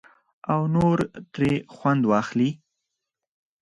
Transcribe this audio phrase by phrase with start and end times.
[0.53, 0.97] او نور
[1.33, 2.49] ترې خوند واخلي.